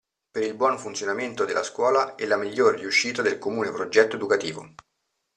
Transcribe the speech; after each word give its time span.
Per 0.31 0.41
il 0.41 0.55
buon 0.55 0.79
funzionamento 0.79 1.45
della 1.45 1.61
scuola 1.61 2.15
e 2.15 2.25
la 2.25 2.35
miglior 2.35 2.73
riuscita 2.75 3.21
del 3.21 3.37
comune 3.37 3.69
progetto 3.69 4.15
educativo. 4.15 4.73